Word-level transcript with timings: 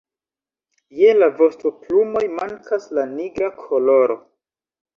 Je 1.01 1.11
la 1.17 1.27
vostoplumoj 1.41 2.25
mankas 2.39 2.89
la 3.01 3.07
nigra 3.13 3.53
koloro. 3.61 4.21